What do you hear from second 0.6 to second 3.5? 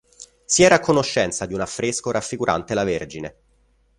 era a conoscenza di un affresco raffigurante la Vergine.